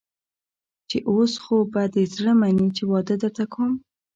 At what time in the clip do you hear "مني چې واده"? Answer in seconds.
2.41-3.15